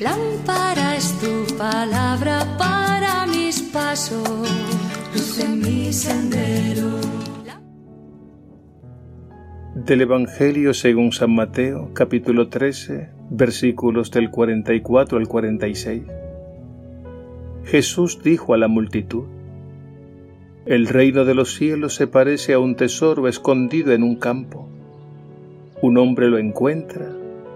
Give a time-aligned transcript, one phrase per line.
[0.00, 4.28] Lámpara es tu palabra para mis pasos,
[5.14, 7.00] luz en mi sendero.
[9.74, 16.02] Del Evangelio según San Mateo, capítulo 13, versículos del 44 al 46.
[17.64, 19.24] Jesús dijo a la multitud,
[20.66, 24.68] El reino de los cielos se parece a un tesoro escondido en un campo.
[25.80, 27.08] Un hombre lo encuentra,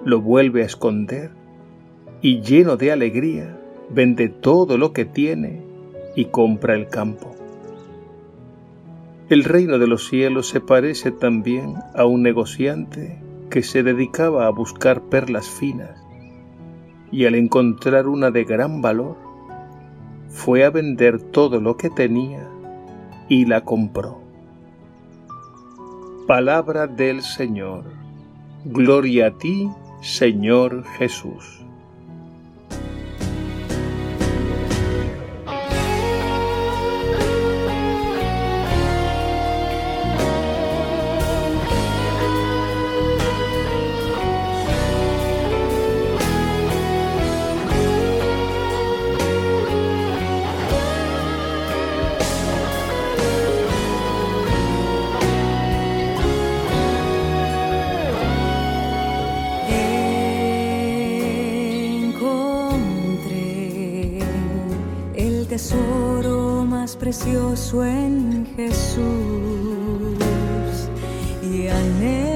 [0.06, 1.43] lo vuelve a esconder
[2.24, 3.54] y lleno de alegría
[3.90, 5.60] vende todo lo que tiene
[6.16, 7.36] y compra el campo.
[9.28, 14.50] El reino de los cielos se parece también a un negociante que se dedicaba a
[14.50, 16.02] buscar perlas finas
[17.12, 19.16] y al encontrar una de gran valor,
[20.30, 22.48] fue a vender todo lo que tenía
[23.28, 24.22] y la compró.
[26.26, 27.84] Palabra del Señor.
[28.64, 29.68] Gloria a ti,
[30.00, 31.63] Señor Jesús.
[65.64, 69.02] Tesoro más precioso en Jesús.
[71.42, 72.33] Y anhelo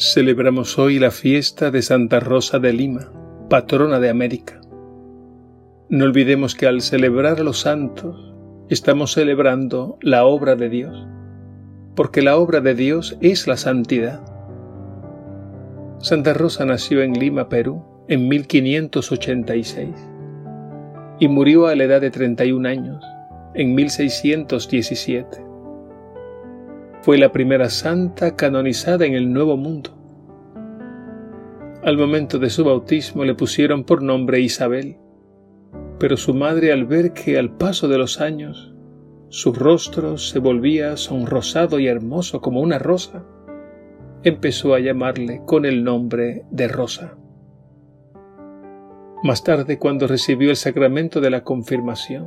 [0.00, 3.10] Celebramos hoy la fiesta de Santa Rosa de Lima,
[3.50, 4.60] patrona de América.
[5.88, 8.32] No olvidemos que al celebrar a los santos
[8.68, 11.08] estamos celebrando la obra de Dios,
[11.96, 14.20] porque la obra de Dios es la santidad.
[15.98, 19.88] Santa Rosa nació en Lima, Perú, en 1586
[21.18, 23.04] y murió a la edad de 31 años,
[23.56, 25.47] en 1617
[27.08, 29.96] fue la primera santa canonizada en el Nuevo Mundo.
[31.82, 34.98] Al momento de su bautismo le pusieron por nombre Isabel,
[35.98, 38.74] pero su madre al ver que al paso de los años
[39.30, 43.24] su rostro se volvía sonrosado y hermoso como una rosa,
[44.22, 47.16] empezó a llamarle con el nombre de Rosa.
[49.22, 52.26] Más tarde, cuando recibió el sacramento de la confirmación,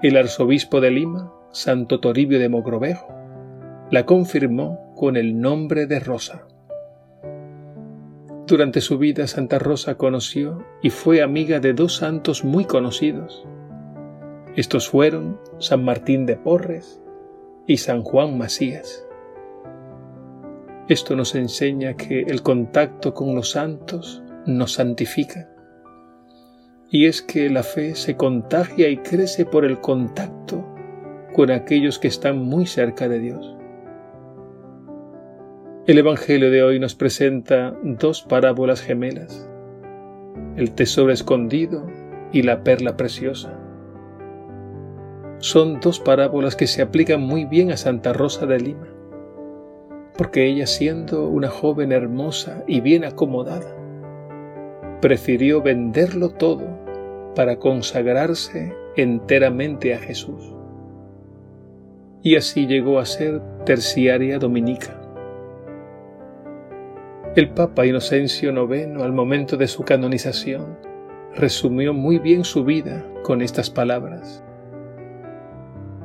[0.00, 3.15] el arzobispo de Lima, Santo Toribio de Mogrovejo,
[3.90, 6.46] la confirmó con el nombre de Rosa.
[8.46, 13.46] Durante su vida Santa Rosa conoció y fue amiga de dos santos muy conocidos.
[14.56, 17.00] Estos fueron San Martín de Porres
[17.66, 19.06] y San Juan Macías.
[20.88, 25.48] Esto nos enseña que el contacto con los santos nos santifica.
[26.90, 30.64] Y es que la fe se contagia y crece por el contacto
[31.34, 33.56] con aquellos que están muy cerca de Dios.
[35.86, 39.48] El Evangelio de hoy nos presenta dos parábolas gemelas,
[40.56, 41.86] el tesoro escondido
[42.32, 43.56] y la perla preciosa.
[45.38, 48.88] Son dos parábolas que se aplican muy bien a Santa Rosa de Lima,
[50.18, 53.72] porque ella siendo una joven hermosa y bien acomodada,
[55.00, 56.66] prefirió venderlo todo
[57.36, 60.52] para consagrarse enteramente a Jesús.
[62.24, 65.05] Y así llegó a ser terciaria dominica
[67.36, 70.78] el Papa Inocencio IX, al momento de su canonización,
[71.34, 74.42] resumió muy bien su vida con estas palabras.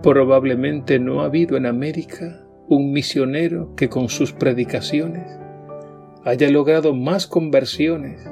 [0.04, 5.40] Probablemente no ha habido en América un misionero que con sus predicaciones
[6.26, 8.30] haya logrado más conversiones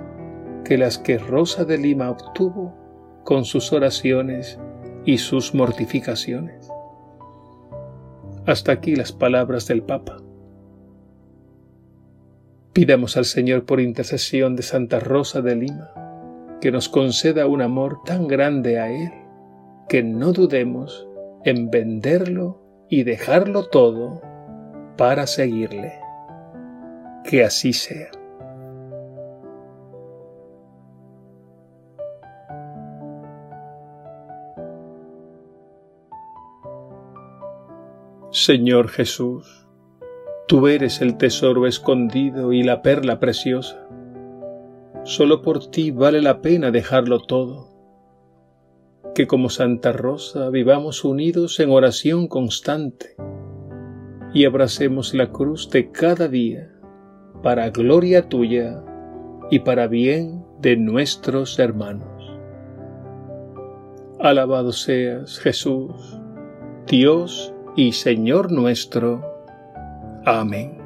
[0.65, 2.75] que las que Rosa de Lima obtuvo
[3.23, 4.59] con sus oraciones
[5.05, 6.69] y sus mortificaciones.
[8.45, 10.17] Hasta aquí las palabras del Papa.
[12.73, 15.91] Pidamos al Señor por intercesión de Santa Rosa de Lima
[16.61, 19.11] que nos conceda un amor tan grande a Él
[19.87, 21.07] que no dudemos
[21.43, 24.21] en venderlo y dejarlo todo
[24.97, 25.93] para seguirle.
[27.23, 28.11] Que así sea.
[38.31, 39.67] Señor Jesús,
[40.49, 43.87] Tú eres el tesoro escondido y la perla preciosa.
[45.03, 47.67] Solo por ti vale la pena dejarlo todo.
[49.13, 53.15] Que como Santa Rosa vivamos unidos en oración constante
[54.33, 56.71] y abracemos la cruz de cada día
[57.43, 58.83] para gloria tuya
[59.51, 62.39] y para bien de nuestros hermanos.
[64.19, 66.19] Alabado seas Jesús,
[66.87, 69.38] Dios y Señor nuestro
[70.29, 70.78] Amém.